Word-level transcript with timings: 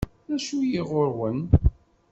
D 0.29 0.31
acu-yi 0.35 0.81
ɣur-wen? 0.89 1.39